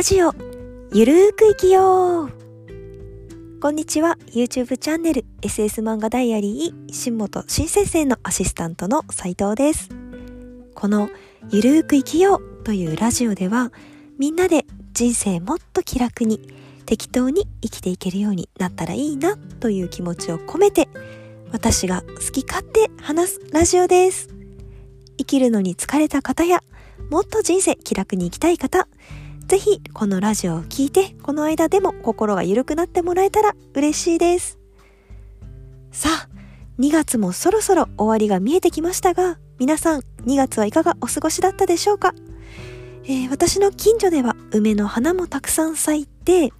[0.00, 0.32] ラジオ
[0.94, 2.30] ゆるーく生きよう。
[3.60, 9.90] こんにちは YouTube チャンネル SS 漫画ダイアリー新本新先生のアシスタントの斉藤です。
[10.74, 11.10] この
[11.50, 13.74] ゆるーく生きようというラジオでは
[14.18, 16.48] みんなで人生もっと気楽に
[16.86, 20.88] 適当に生きていけるようになったらいいなという気持ちを込めて
[21.52, 24.30] 私が好き勝手話すラジオです。
[25.18, 26.62] 生きるのに疲れた方や
[27.10, 28.88] もっと人生気楽に生きたい方
[29.50, 34.60] ぜひこのラジオを聴いてこの間でも心が緩くなってもらえたら嬉しいです。
[35.90, 36.28] さあ
[36.78, 42.14] 2月もそろそろ終わりが見えてきましたが皆さん2月はいかがお過ごしだったでしょうか、
[43.02, 46.52] えー、私の近所では梅の花もたくさん咲いて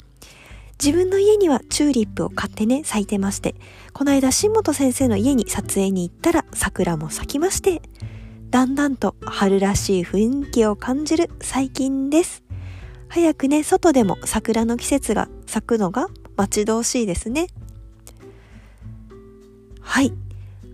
[0.84, 3.54] 自分の家にはチューリップを買ってね咲いてまして
[3.92, 7.82] この間新本先生の家に撮影に行ったら桜も咲きまして
[8.50, 12.49] だんだんと春らしい雰囲気を感じる最近です。
[13.10, 17.48] 早くね、外でも桜の季節が咲くのが待ち遠しいですね。
[19.80, 20.12] はい。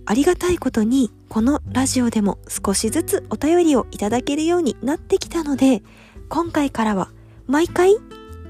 [0.05, 5.83] ありがたいことに、このラジオでも少しずつお便りをいただけるようになってきたので、
[6.29, 7.11] 今回からは
[7.47, 7.97] 毎回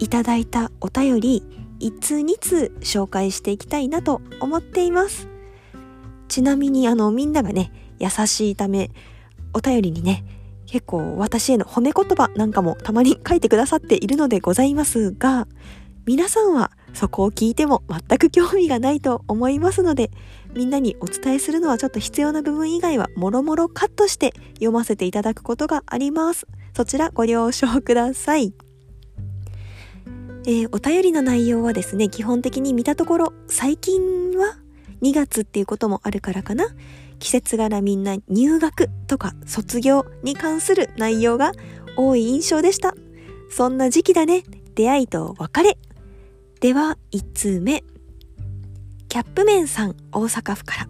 [0.01, 1.45] いただいたお便り
[1.79, 5.29] 1通2通紹介していきたいなと思っています。
[6.27, 7.71] ちなみにあのみんながね、
[8.01, 8.91] 優しいため、
[9.55, 10.25] お便りにね、
[10.67, 15.47] 結構私への褒め言葉なんかもたまに書いてくださっているのでございますが、
[16.07, 20.11] 皆さんはそこを聞いても全く興味がないと思いますので、
[20.55, 26.47] みんなにお伝えするのはちょっと必要な部分以外はもろもろカットして読ませていただくことがあります。
[26.75, 28.55] そちらご了承ください。
[30.47, 34.57] えー、お便りの内容はですね、基本的に見たところ、最近は
[35.03, 36.67] 2月っていうこともあるからかな。
[37.19, 41.53] 季節柄みんな入学とか卒業に関する内容が
[41.97, 42.95] 多い印象でした。
[43.51, 44.45] そんな時期だね。
[44.75, 45.79] 出会いと別れ。
[46.61, 47.85] では、1通目。
[49.09, 50.89] キャップメンさん、大阪府から。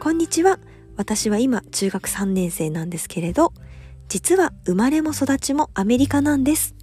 [0.00, 0.58] こんにちは。
[0.96, 3.52] 私は今、中学3年生なんですけれど、
[4.08, 6.74] 実は生まれも育ちもアメリカなんです。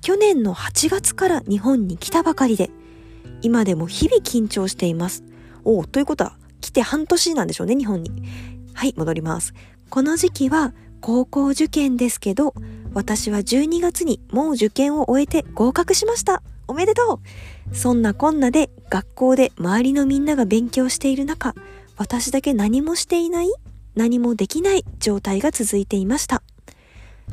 [0.00, 2.70] 去年の8月から日本に来たばかりで、
[3.42, 5.24] 今でも日々緊張しています。
[5.64, 8.10] おお、ということは、来て半年なんでしょうね、日本に。
[8.74, 9.54] はい、戻ります。
[9.90, 12.54] この時期は高校受験ですけど、
[12.94, 16.42] 私は12月にもう受験を終えて合格しました。
[16.68, 17.20] おめでと
[17.70, 21.54] うそんなこんなで学校で周りのみんなが勉強している中、
[21.96, 23.52] 私だけ何もしていない
[23.94, 26.42] 何もできない状態が続いていました。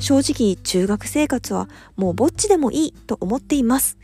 [0.00, 3.98] 正直中学生活はもうぼっちでもいいと思っています。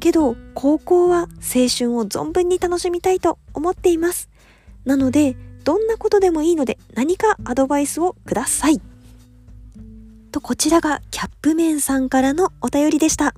[0.00, 4.28] けど高校は青春を存分に楽しみたいと思っています。
[4.84, 8.80] なので、どんなことでもいいので何かアドバイスをください。
[10.32, 13.34] と、こちらがキャップメンさんからのお便りでした。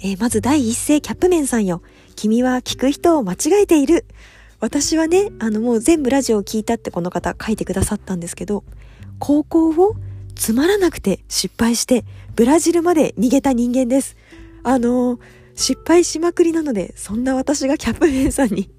[0.00, 1.82] えー、まず第一声キャップメンさんよ。
[2.16, 4.06] 君は聞く人を間違えている。
[4.60, 8.64] 私はね、あのもう全部ラジオを聞いたってこの方書いてくださったんですけど、
[9.18, 9.94] 高校を
[10.34, 12.04] つまらなくて失敗して
[12.34, 14.16] ブラジルまで逃げた人間です。
[14.64, 15.20] あのー、
[15.54, 18.70] 失敗しまくりなので、そんな私がキャップメンさんに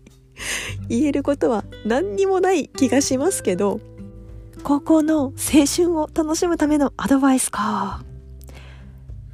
[0.90, 3.80] 言えることは何にもない気がしますけど、
[4.64, 8.04] 高校の青春を楽しむためのアドバイスか。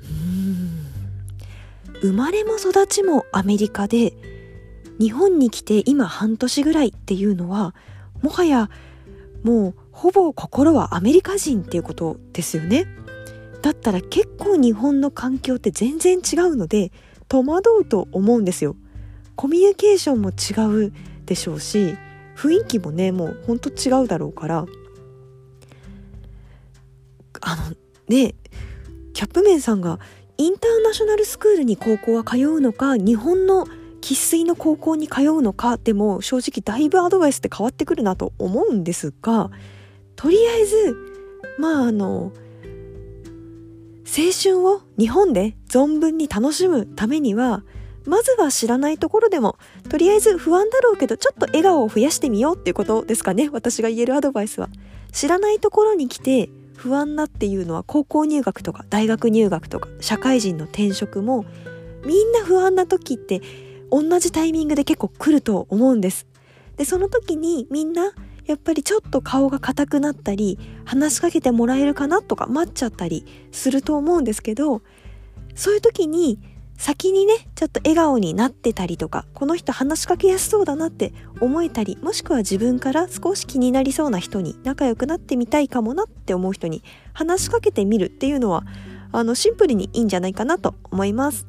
[0.04, 2.02] うん。
[2.02, 4.14] 生まれも育ちもアメリカで、
[5.00, 7.76] 日本に来て今半年ぐらいっていうのは、
[8.22, 8.70] もはや
[9.46, 12.88] もうほぼ心はアメリカ人っていうことですよね。
[13.62, 16.92] だったら結構日本の環境って全然違うので
[17.28, 18.76] 戸惑うと思うんですよ。
[19.35, 20.94] コミュニケーションも違う
[21.25, 21.97] でしょうし
[22.35, 24.66] 雰囲気もねもうほんと違うだろうから
[27.41, 27.75] あの
[28.07, 28.35] ね
[29.13, 30.00] キャップメンさんが
[30.38, 33.66] インターナショナルスクールに高校は通うのか日本の
[34.01, 39.49] 生粋の高校に通うのかでも正直だいぶアドバイスって変わってくるなと思うんですが
[40.16, 40.96] とりあえず
[41.58, 42.31] まああの
[44.05, 47.64] 青春を日本で存分に楽しむためには
[48.05, 49.57] まずは知らないところでも、
[49.90, 53.49] とりあえず不安だろうけど、ちょっと笑顔を増やしてみようっていうことですかね。
[53.52, 54.69] 私が言えるアドバイスは。
[55.11, 61.46] 知らないところに来て、不安なっていうのは高校入学とか大学入学とか社会人の転職も
[62.05, 63.41] みんな不安な時って
[63.90, 66.28] 同じタイミングで結構来ると思うんです。
[66.75, 68.11] で、その時にみんな
[68.46, 74.81] やっぱりちょっと顔が硬くなったり話しかけてもらえるかなとか待っちゃったりすると思うんですけど
[75.55, 76.40] そういう時に
[76.78, 86.84] 先にねちょっと笑顔になってたりとかこの人話しかけやすそうだなって思えたりもしくは自分から少し気になりそうな人に仲良くなってみたいかもなって思う人に
[87.14, 88.66] 話しかけてみるっていうのは
[89.12, 91.48] あのシンプルにいいんじゃないかなと思います。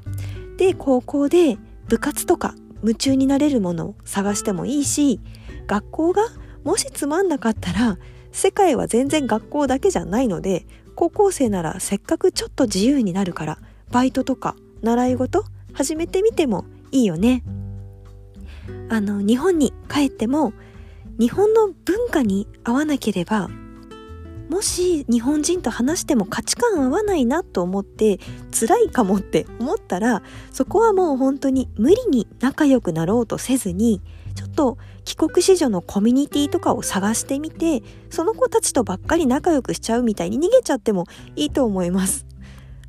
[0.56, 1.58] で高校で
[1.88, 5.20] 部活とか夢中になれるものを探してもいいし
[5.66, 6.22] 学校が
[6.64, 7.98] もしつまんなかったら
[8.32, 13.58] 世界は全然学校だけじゃないので高校生ならせっかくちょっと自由になるから
[13.90, 15.44] バイトとか習い事？
[15.72, 17.42] 始めてみてもいいよね。
[18.88, 20.52] あの日本に帰っても
[21.18, 23.48] 日本の文化に合わなければ
[24.48, 28.20] もし日本人と話しても価値観合わないなと思って
[28.52, 34.02] 辛いかもって思ったらそこはもう本当に無理に仲良くなろうとせずに
[34.36, 42.26] ちょっと帰国子女のコミュニティとかを探してみてその子たちとばっかり仲良くしちゃうみたいに逃げちゃってもいいと思います。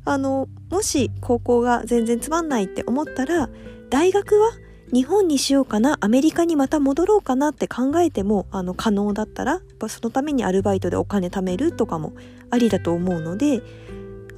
[0.08, 3.50] あのもし高校が全然つまんないって思ったら
[3.90, 4.52] 大学は
[4.90, 12.14] 日本にしようかなアメリカにまた戻ろうかなって考えてもあの可能だったらやっぱそのためにアルバイトでお金貯めるとかも
[12.48, 13.60] ありだと思うので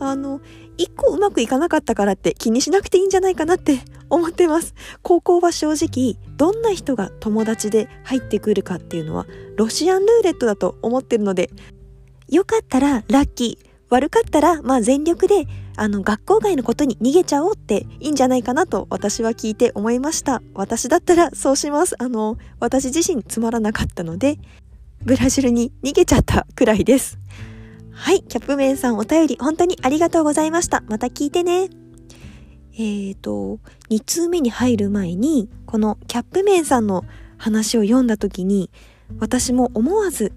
[0.01, 0.41] あの
[0.77, 3.79] 一個うまくいかなかったからって気にしなくていいんじゃないかなって
[4.09, 4.75] 思ってます。
[5.03, 9.27] 高校は正直どんな人が友達で入ってくるかっていうのは
[9.57, 11.51] ロシアンルーレットだと思ってるので
[12.29, 13.70] よかったらラッキー。
[13.91, 15.47] 悪かったら、まあ全力で、
[15.77, 20.43] あの、学校外のことに逃げちゃおうっていいんじゃないかなと私は聞いて思いました。
[20.55, 21.97] 私だったらそうします。
[21.99, 24.39] あの、私自身つまらなかったので、
[25.05, 27.19] ブラジルに逃げちゃったくらいです。
[27.93, 30.83] はい、キャップメンさんお便り本当にありがとうございました。
[30.89, 31.69] また聞いてね。
[32.75, 33.59] えーと、
[33.91, 37.05] 2通目に入る前に、このキャップメンさんの
[37.37, 38.71] 話を読んだ時に、
[39.19, 40.33] 私も思わず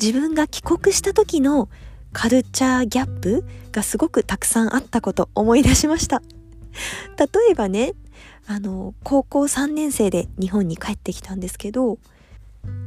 [0.00, 1.68] 自分が帰国した時の
[2.12, 6.22] カルチャーギャップがすごくたくさんあったこと思い出しました。
[7.18, 7.94] 例えばね、
[8.46, 11.98] あの、高校3年生で日本に帰ってきたんですけど、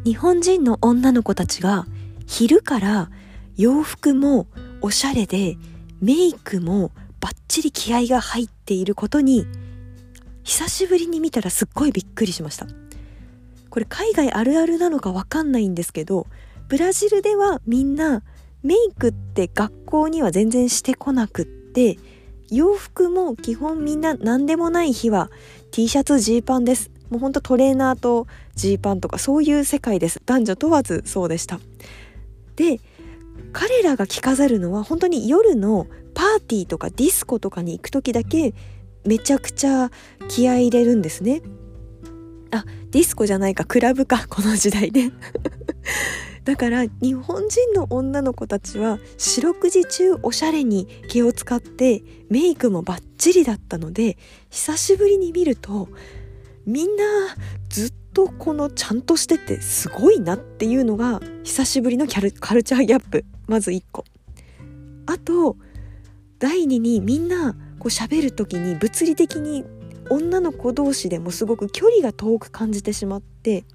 [0.04, 1.86] 日本人の女の子たちが
[2.25, 3.10] 昼から
[3.57, 4.48] 洋服も
[4.81, 5.57] おしゃれで
[6.01, 9.45] メイクもバッチリ気合が入っていることに
[10.44, 12.68] 久しぶりに見たらすっごいびっくりしました。
[13.69, 16.27] これ海外あるあるなのかわかんないんですけど、
[16.68, 18.24] ブラジルではみんな
[18.66, 22.00] メイクって学校には全然してこなくって
[22.50, 25.30] 洋服も基本みんな何でもない日は
[25.70, 26.90] T シャツジーパンです。
[27.12, 28.26] もうほんとトレーナーと
[28.56, 30.20] ジーパンとかそういう世界です。
[30.26, 31.60] 男女問わずそうでした。
[32.56, 32.80] で
[33.54, 35.86] 彼らが着飾るのは本当に夜の
[36.16, 38.56] パーティーとかディスコとかに行く時だけ
[39.06, 39.92] めちゃくちゃ
[40.28, 41.44] 気合い入れるんですね。
[42.50, 45.12] あディスコじゃないかクラブかこの時代で
[46.46, 54.18] だから日本人の女の子たちは四六時中おしゃれに気を使ってメイクもバッチリだったので
[54.52, 55.90] 久しぶりに見ると
[56.66, 57.04] みんな
[57.70, 63.26] ずっとこのちゃんとしててすごいなっていうのが久しぶりのカルチャーギャップ。
[63.48, 64.06] まず1個。
[65.06, 65.58] あと
[66.40, 69.64] 第2にみんなこう喋る時に物理的に
[70.10, 73.66] 女の子同士でもすごく距離が遠く感じてしまって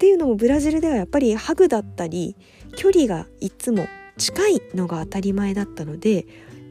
[0.00, 2.34] っていうのもブラジルではやっぱりハグだったり
[2.74, 3.86] 距離がいつも
[4.16, 6.24] 近いのが当たり前だったので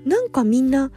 [0.04, 0.90] なんかみんな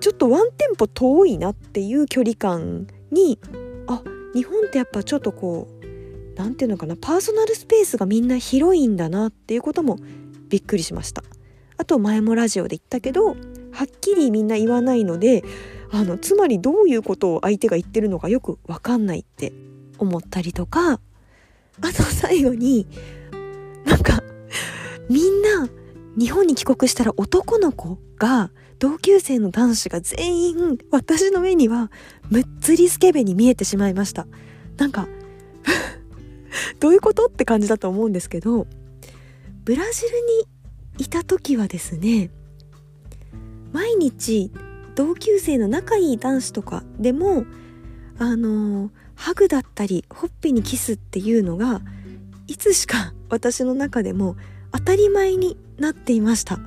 [0.00, 3.38] ちょっとワンテンポ遠いなっていう距離感に
[3.86, 4.02] あ
[4.34, 9.96] 日本ってやっぱちょっとこう何て言うのかなパーソナルスペースがみんな広いんだなっていうことも
[10.50, 11.24] びっくりしました。
[11.78, 13.36] あと前もラジオで言ったけどはっ
[14.02, 15.42] きりみんな言わないので
[15.90, 19.54] あのつまりどういうことを相手が言ってるのかよく分かんないって
[19.96, 21.00] 思ったりとか
[21.80, 22.86] あと最後に、
[23.84, 24.22] なんか、
[25.08, 25.68] みんな、
[26.16, 31.90] 日本に帰国したら男の子が、同級生の男子が全員、私の目には、
[32.30, 34.26] むっつりスケベに見えてしまいました。
[34.76, 35.08] なんか
[36.80, 38.66] どういうことって感じだと思うんですけど、
[39.64, 40.08] ブラジル
[40.98, 42.30] にいた時はですね、
[43.72, 44.52] 毎日
[44.94, 47.44] 同級生の仲いい男子とかでも、
[48.18, 48.90] あのー、
[49.24, 51.80] ハグだったりほっぺにキスっていうのが
[52.46, 54.36] いつしか 私の中でも
[54.70, 56.60] 当たり前になっていました。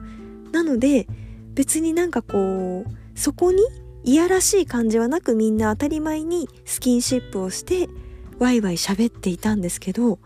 [0.51, 1.07] なので
[1.53, 3.61] 別になんかこうそこに
[4.03, 7.89] いやらしい感じはなくみんな当たり前にスキンシップをして
[8.39, 10.17] ワイワイ喋っていたんですけど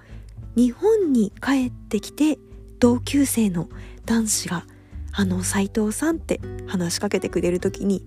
[0.56, 2.40] 日本に帰ってきて
[2.80, 3.68] 同級生の
[4.06, 4.66] 男子が
[5.12, 8.06] あの斎藤さんって話しかけてくれる時に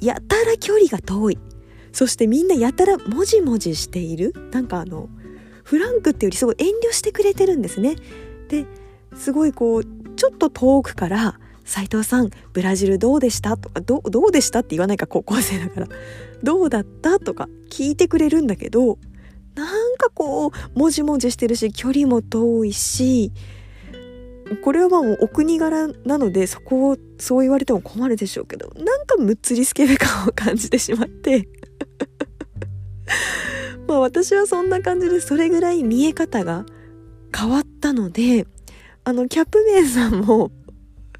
[0.00, 1.38] やたら距離が遠い。
[1.94, 5.08] そしてみんなやたらもじもじしているなんかあの
[5.62, 7.96] フランクってよりすごい遠慮してくれてるんですね
[8.48, 8.66] で
[9.16, 9.84] すごいこう
[10.16, 15.88] ちょっと遠くから「斉藤さんブラジルどうでした?」とかど「どうでした?」って言わないか高校生だから
[16.42, 18.98] 「どうだった?」とか聞いてくれるんだけど
[19.54, 23.30] なんかこうもじもじしてるし距離も遠いし
[24.62, 31.48] これはまあもうお国柄なのでそこをそう言われても困るでしょうけどなんかむっつりスケベ感を感じてしまって
[33.86, 36.64] まあ私はそんな感じでそれぐらい見え方が
[37.36, 38.46] 変わったので
[39.04, 40.50] あのキャップメンさんも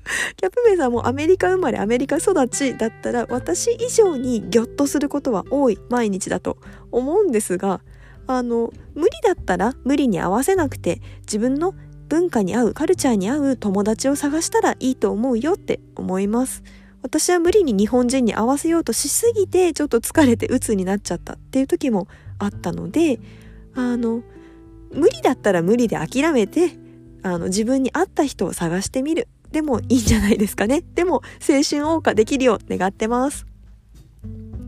[0.36, 6.58] キャップメンさんもアメリカ生まれアメリカ育ちだったら私以上にギョッとすることは多い毎日だと
[6.90, 7.80] 思うんですが
[8.26, 11.74] あの無理だったら無理に合わせなくて自分の
[12.08, 16.62] 文化に合うカルチャーに合う友達を探したらいいと思うよって思います。
[17.04, 22.08] 私は無理に日本人に合わせようとしすぎてちょっと疲れて鬱になっちゃったっていう時も
[22.38, 23.20] あったので
[23.74, 24.22] あの
[24.90, 26.70] 無理だったら無理で諦めて
[27.22, 31.20] あの自分に合った人を探してみるでもいいんじゃないですかねでも青
[31.56, 33.44] 春謳歌できるよう願ってます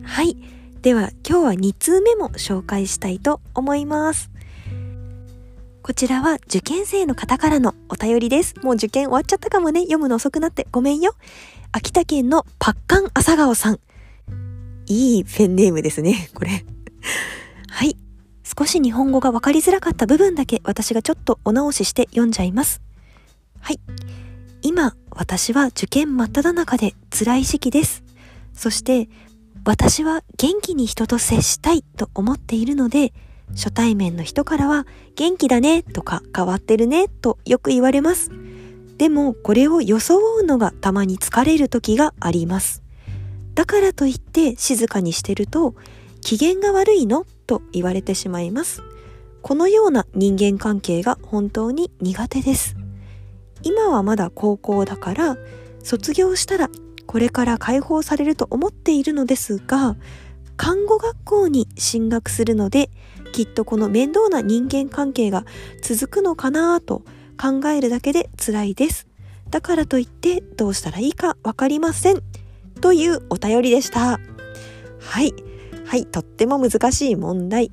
[0.04, 0.36] はい
[0.82, 4.30] では今日は2通目も紹介したいと思います
[5.82, 8.56] こちらは受験生の方からのお便りです。
[8.60, 9.82] もう受験終わっちゃったかもね。
[9.82, 11.14] 読むの遅くなってごめんよ。
[11.72, 13.80] 秋田県のパッカン朝顔さん。
[14.86, 16.64] いいペンネームですね、これ。
[17.68, 17.96] はい。
[18.44, 22.80] 少し日本語がわかりづらかった部分だけ私がちょっとお直しして読んじゃいます。
[23.60, 23.80] はい。
[24.62, 28.04] 今、私は受験真っ只中で辛い時期です。
[28.52, 29.08] そして、
[29.64, 33.12] 私は元気に人と接したいと思っているので、
[33.50, 38.30] 初対面の人からは元気だねとか変わってるねとよく言われます。
[38.98, 42.82] でもこれを装うのがたまに疲れる時があります。
[43.54, 45.74] だからといって静かにしてると
[46.20, 48.82] 機嫌が悪いのと言われてしまいます。
[49.42, 52.76] このような人間関係が本当に苦手です。
[53.62, 55.38] 今はまだ高校だから
[55.82, 56.70] 卒業したら
[57.06, 59.96] これから解放されると思っているのですが
[60.56, 62.90] 看護学校に進学するので
[63.32, 65.44] きっとこの面倒な人間関係が
[65.82, 67.02] 続くのかなと
[67.36, 69.06] 考えるだけで辛いです。
[69.50, 72.22] だからといってどうしたらいいかわかりません。
[72.80, 74.18] というお便りでした。
[75.00, 75.32] はい。
[75.86, 76.06] はい。
[76.06, 77.70] とっても難しい問題。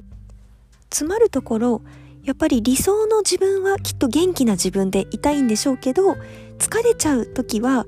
[0.90, 1.82] つまるところ、
[2.24, 6.16] やっぱり理想の自分はきっと元気な自分でいたいんでしょうけど、
[6.60, 7.86] 疲れちゃう時は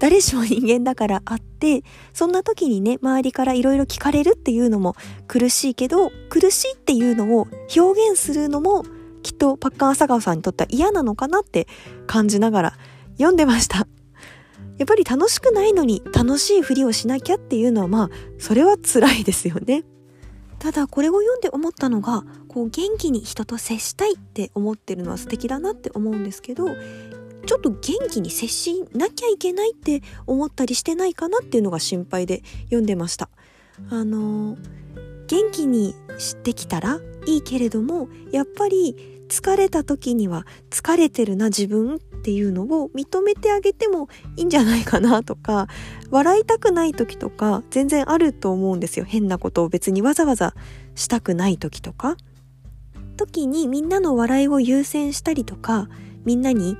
[0.00, 4.94] 誰しも人間だからあって、そんな時にね、周りから色々聞かれるっていうのも
[5.26, 8.84] 苦しいけど、苦しいっていうのを表現するのも
[9.24, 11.66] きっとパッカン朝顔さんにとっては嫌なのかなって
[12.06, 12.78] 感じながら
[13.14, 13.88] 読んでました。
[14.78, 19.84] やっぱり楽しくないのに楽しいふりをしなきゃっていうのはまあ、それは辛いですよね。
[20.60, 26.66] ただこれを読んで思ったのがこう元気に人と接したいって思ってるのは素敵だなって思うんですけど
[27.46, 33.28] ちょっと元気に接しなきゃいけないって思ったりしてないかなっていうのが心配で読んでました。
[33.90, 34.56] あの
[35.26, 45.68] 元気にしてきたらいいけれどもやっぱり疲れた時には疲れてるな自分っていうのを認めてあげてもいいんじゃないかなとか
[46.10, 49.04] 笑いたくない時とか全然あると思うんですよ。
[49.04, 50.54] 変なことを別にわざわざ
[50.94, 52.16] したくない時とか。
[53.16, 55.88] 時にみんなの笑いを優先したりとか
[56.24, 56.76] みんなに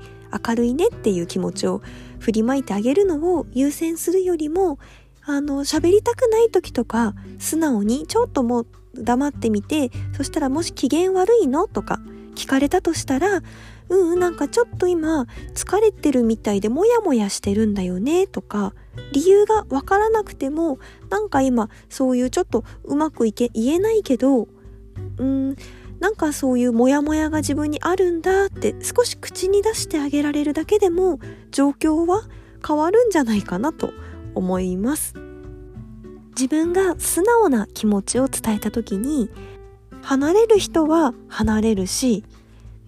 [0.47, 1.81] 明るいねっていう気持ちを
[2.19, 4.79] 振りまいてあげるのを優先するよりも
[5.27, 12.01] あの喋りたくない時とか素直にちょっともう黙ってみてそしたらもし機嫌悪いのとか
[12.35, 13.43] 聞かれたとしたら
[13.89, 15.25] うんなんかちょっと今
[15.55, 18.75] 疲れてるみたいでモヤモヤしてるんだよねとか
[19.13, 20.79] 理由がわからなくても
[21.11, 24.49] なんか今そういうちょっとうまくいけ言えないけど
[25.19, 25.57] うん
[26.01, 31.19] なんかそういうモヤモヤが自分にあるんだって少し口に出してあげられるだけでも
[31.51, 32.23] 状況は
[32.67, 33.91] 変わるんじゃないかなと
[34.35, 35.15] 思います。
[36.31, 39.31] 自分が素直な気持ちを伝えた時に
[40.05, 42.25] 離れる人は離れるし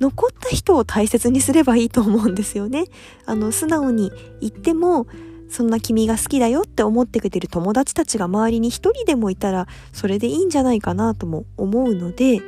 [0.01, 2.85] 残った人を大切にすればいいと思うんですよね。
[3.25, 5.07] あの素直に言っても
[5.49, 12.41] そんな君が好きだよって思ってくれてる友達たちが周りに一人でもいたらそれでいいんじゃないかなとも思うので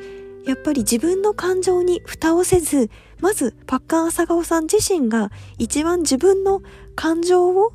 [0.49, 2.89] やっぱり自分の感情に蓋をせず、
[3.21, 6.63] まずパッカン朝顔さん自身が一番自分の
[6.95, 7.73] 感情を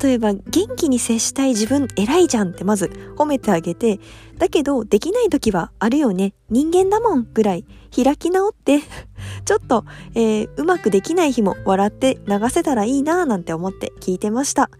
[0.00, 0.42] 例えば元
[0.76, 4.00] 気に接したい自分偉いじゃんってまず褒めてあげて、
[4.36, 6.34] だけどできない時はあるよね。
[6.50, 7.64] 人間だもんぐらい
[7.94, 8.80] 開き直って
[9.46, 14.70] ちょっと、えー、うまくできない日も笑って流せたらいいなぁなんて思って聞いてました。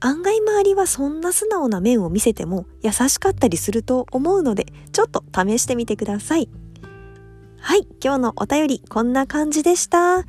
[0.00, 6.48] 案外周りはそんな素直な面を見せても優しかったりすると思うので、ちょっと試してみてください。
[7.58, 10.24] はい、今日のお便りこんな感じでした。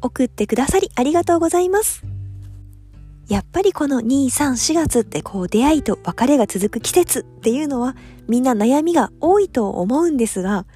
[0.00, 2.11] 送ってくださりありがとうございます。
[3.28, 7.96] やっぱりこの2、3、4月ってこう出会いと別れが続く季節っていうのは
[8.28, 10.66] みんな悩みが多いと思うんですが、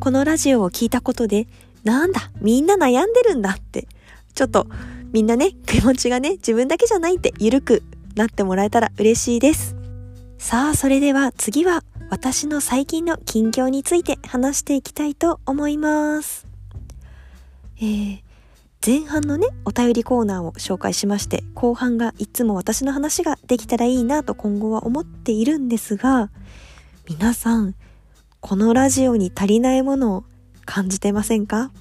[0.00, 1.46] このラジオを聞いたことで
[1.84, 3.86] なんだ、みんな悩んでるんだって、
[4.34, 4.66] ちょっと
[5.12, 7.82] みんなね、 気持ちがね、自分だけじゃないって緩く
[8.16, 9.76] なってもらえたら嬉しいです。
[10.38, 16.46] さあ、それでは次は私の最近の近況について話していきたいと思います。
[17.76, 18.23] えー、
[18.86, 26.30] 前半のね、お便りコーナーを紹介しまして、後半がいつも私の話ができたらいいなと今後は思っているんですが、
[27.08, 27.74] 皆さん、
[28.40, 30.24] このラジオに足りないものを
[30.66, 31.72] 感じてませんか？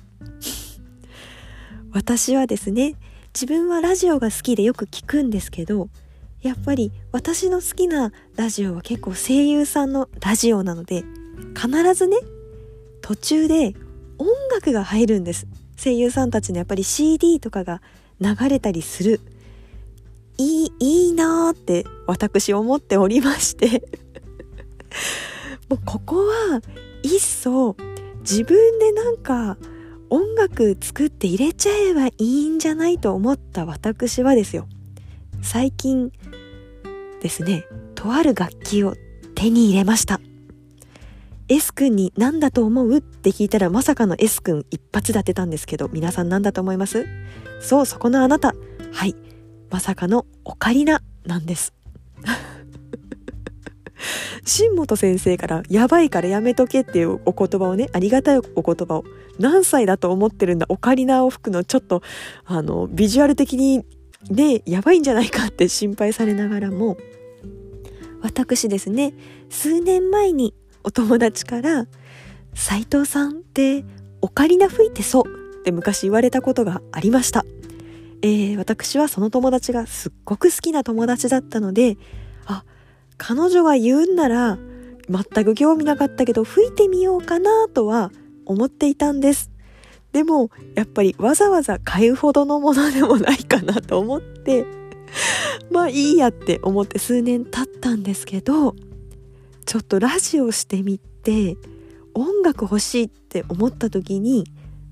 [1.92, 2.96] 私はですね、
[3.34, 5.90] 自分はラジオが好きでよく聞くんですけど、
[6.42, 11.04] やっぱり私の好きなラジオは結構声優さんのラジオなので、
[11.54, 12.16] 必ずね、
[13.02, 13.76] 途中で
[14.18, 15.48] 音楽が入るんです。
[15.78, 17.82] 声優さんたちのやっぱり CD とかが
[18.20, 19.22] 流れたりする。
[20.38, 23.84] いいいいなーって私思っておりまして。
[25.70, 26.62] もうここは
[27.04, 27.76] いっそ
[28.22, 29.58] 自分でなんか
[30.10, 34.68] 音楽作って入れちゃえばいいんじゃないと思った私はですよ。
[35.42, 36.12] 最近
[37.22, 37.66] ですね
[37.96, 38.96] とある楽器を
[39.36, 40.20] 手に入れました。
[41.50, 42.98] S 君に何だと思う？
[42.98, 47.06] って聞いたらまさかの S 君一発で当てたんですけど皆さん何だと思います？
[47.60, 48.54] そうそこのあなた。
[48.92, 49.16] はい。
[49.70, 51.74] まさかのオカリナなんです。
[54.46, 59.06] 新本先生からやばいからやめとけっていうお言葉をねありがたいお言葉を
[59.40, 62.02] 何歳だと思ってるんだオカリナを吹くのちょっと
[62.46, 63.86] あのビジュアル的に
[64.30, 66.98] ねやばいんじゃないかって心配されながらも。
[68.22, 69.14] 私ですね
[69.50, 71.88] 数年前にお友達から
[72.54, 73.86] 「斉藤さんって
[74.22, 75.24] オカリナ吹いてそう」
[75.60, 77.46] って昔言われたことがありました。
[78.24, 81.98] えー、私はその友達がすっごく好きな友達だったので
[82.46, 82.64] あ
[83.18, 84.58] 彼女が言うんなら
[85.10, 88.12] 全く興味なかったけど吹いてみようかなとは
[88.46, 89.52] 思っていたんです
[90.14, 94.66] でもやっぱりわざわざ買うほどのものでもないかなと思って
[95.70, 98.74] まあいいやって思って数年経ったんですけど
[99.64, 101.58] ちょっとラジオしてみて
[102.14, 104.46] 音楽欲しいって思った時に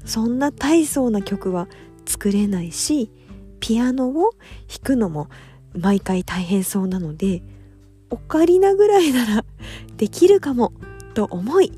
[0.06, 1.68] そんな大層な曲は
[2.06, 3.12] 作れないし
[3.60, 4.32] ピアノを
[4.68, 5.30] 弾くのも
[5.74, 7.44] 毎回大変そうなので
[8.10, 9.46] オカリナぐらいなら
[9.98, 10.74] できるかも
[11.14, 11.72] と思い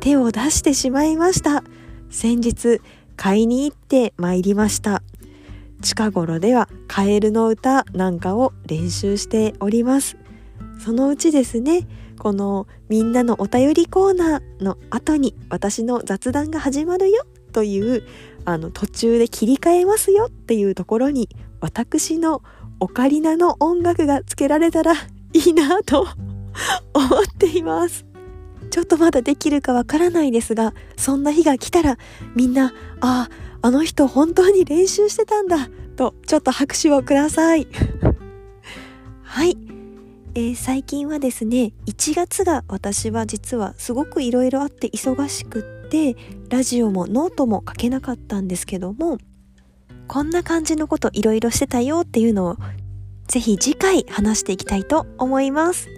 [0.00, 1.64] 手を出してしまいました。
[2.10, 2.80] 先日
[3.16, 5.02] 買いに行って参りました。
[5.80, 10.16] 近頃ではカエルの歌なんかを練習しております。
[10.78, 11.86] そのうちですね
[12.18, 18.02] このみんなのお便りコーナーの後に私の雑談が始まるよという
[18.44, 21.28] あの途中で切り替えますよっていうところに
[21.60, 22.42] 私の
[22.80, 26.06] オカリナの音楽がつけられたらいいなと
[26.92, 28.06] 思っています。
[28.70, 31.98] ちょっとまだできるかわからないですが、そんな日が来たら
[32.34, 33.30] みんな、ああ、
[33.62, 37.66] あの人本当に練習してたんだとちょっと拍手をください。
[39.22, 39.56] はい。
[40.34, 46.16] えー、最近はですね1月が私は実はすごくいろいろあって忙しくって
[46.48, 49.18] ラジオもノートも書けなかったんですけども
[50.06, 52.56] こんな感じのこといろいろしてたよっていうのを
[53.26, 55.88] ぜひ次回話していきたいと思います。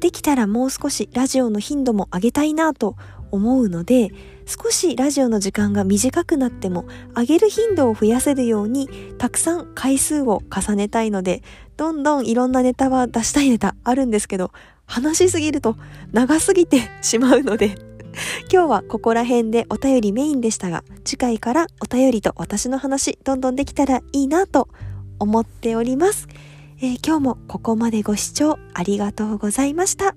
[0.00, 2.96] できたらもう少しラジオの頻度も上げたいなと
[3.30, 4.10] 思うので
[4.46, 11.42] 少しラジオの時間が短くなっても上げる頻度を増やせるようにたくさん回数を重ねたいので
[11.78, 14.50] どんどんいろんなネタは出したいネタあるんですけど
[14.84, 15.76] 話しすぎると
[16.12, 17.78] 長すぎてしまうので
[18.52, 24.68] 今日はここら辺でお便りメインでしたが次回からお便りと私の話どんどんできたらいいなと
[25.18, 26.28] 思っております、
[26.80, 30.14] えー、今日もここまでご視聴ありがとうございました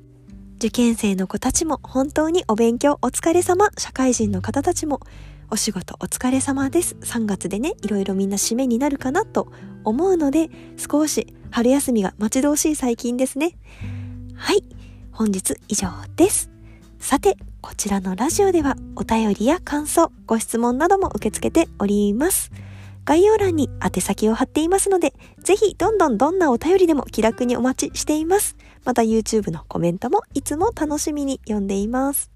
[0.62, 3.72] 受験生の子たちも本当にお勉強お疲れ様。
[3.80, 5.00] 社会人の方たちも
[5.50, 6.96] お仕事お疲れ様です。
[7.02, 9.52] 3月でね、いろいろみんな締めになるかなと
[9.84, 13.58] 思うので、少し春休みが待ち遠しい最近ですね。
[14.36, 14.64] はい。
[15.12, 16.50] 本日以上です。
[16.98, 22.52] さて、こちらのラジオではお便りや感想、ご質問なども受け付けております。
[23.04, 28.56] 概要欄に宛先を貼っていますので、ぜひどんどんどんなお便りでも気楽にお待ちしています。
[28.86, 32.32] また YouTube のコメントもいつも楽しみに読んでいます。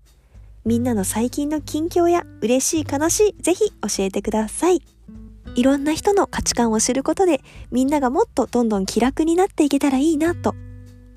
[0.65, 4.81] みんなの最近の近況や嬉しい悲しいぜひ教えてください。
[5.55, 7.41] いろんな人の価値観を知ることで
[7.71, 10.53] みんながもっとどんどん気楽になっていけたらいいなと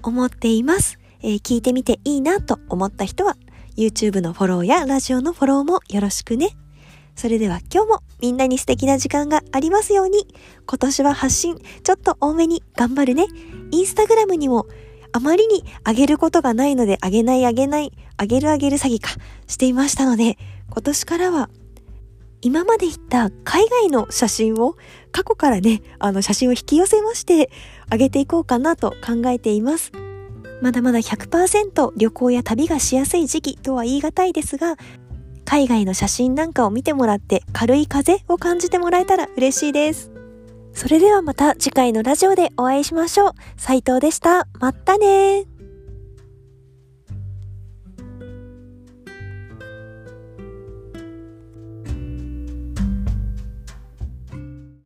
[0.02, 0.98] 思っています。
[1.20, 3.36] えー、聞いてみていいなと思った人は
[3.76, 6.50] YouTube のフォローやラジオのフォローもよろしくね。
[7.16, 10.28] それでは今日もみんなに素敵な時間がありますように
[10.68, 13.26] 今年は発信ちょっと多めに頑張るね。
[13.72, 14.66] インスタグラムにも
[15.12, 19.10] あまりにあげることがないのであげないあげない、あげるあげる詐欺か
[19.48, 20.38] していましたので、
[20.70, 21.50] 今年からは
[22.40, 24.76] 今まで行った海外の写真を
[25.10, 27.50] 過去からね、あの写真を引き寄せまして
[27.90, 29.92] 上げていこうかなと考えています。
[30.60, 34.76] まだまだ100%旅行や旅がしやすい時期とは言い難いですが、
[35.44, 40.10] 海外の写真なんかを見てもらって軽い風を感じてもらえたら嬉しいです。
[40.74, 43.32] それではまた次回のラジオでお会いしましょう。
[43.56, 44.46] 斉藤でした。
[44.60, 45.57] まったね